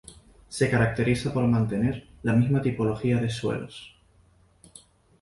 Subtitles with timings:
[0.49, 3.95] Se caracteriza por mantener la misma tipología de suelos.